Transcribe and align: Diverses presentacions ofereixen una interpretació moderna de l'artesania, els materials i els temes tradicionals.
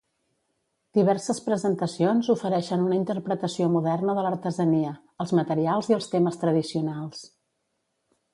Diverses 0.97 1.41
presentacions 1.49 2.29
ofereixen 2.35 2.85
una 2.87 2.97
interpretació 3.01 3.67
moderna 3.75 4.17
de 4.21 4.25
l'artesania, 4.29 4.95
els 5.27 5.35
materials 5.41 5.91
i 5.93 5.99
els 6.01 6.11
temes 6.17 6.43
tradicionals. 6.47 7.23